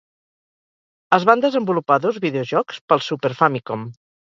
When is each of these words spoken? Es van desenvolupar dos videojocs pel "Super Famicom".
Es 1.17 1.27
van 1.31 1.43
desenvolupar 1.43 1.99
dos 2.07 2.19
videojocs 2.25 2.83
pel 2.89 3.07
"Super 3.11 3.35
Famicom". 3.45 3.89